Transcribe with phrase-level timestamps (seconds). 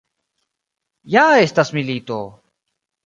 [1.15, 2.21] Ja estas milito!